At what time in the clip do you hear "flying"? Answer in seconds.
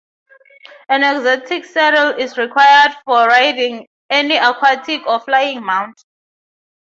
5.19-5.63